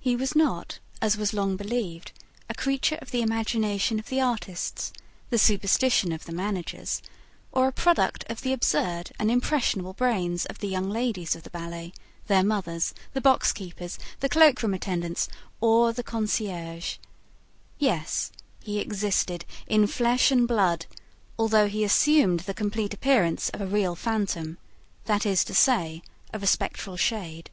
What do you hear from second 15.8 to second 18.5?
the concierge. Yes,